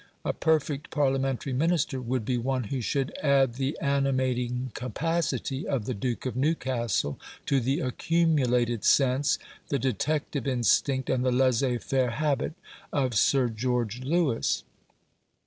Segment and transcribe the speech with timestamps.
[0.25, 5.93] A perfect Parliamentary Minister would be one who should add the animating capacity of the
[5.93, 9.37] Duke of Newcastle to the accumulated sense,
[9.69, 12.55] the detective instinct, and the laissez faire habit
[12.91, 14.63] of Sir George Lewis.